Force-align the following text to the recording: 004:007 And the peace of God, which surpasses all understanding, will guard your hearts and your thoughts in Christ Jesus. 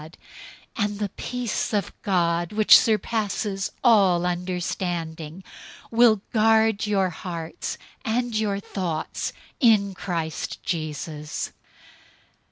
004:007 0.01 0.09
And 0.83 0.97
the 0.97 1.09
peace 1.09 1.73
of 1.75 2.01
God, 2.01 2.53
which 2.53 2.79
surpasses 2.79 3.71
all 3.83 4.25
understanding, 4.25 5.43
will 5.91 6.23
guard 6.33 6.87
your 6.87 7.11
hearts 7.11 7.77
and 8.03 8.35
your 8.35 8.59
thoughts 8.59 9.31
in 9.59 9.93
Christ 9.93 10.63
Jesus. 10.63 11.51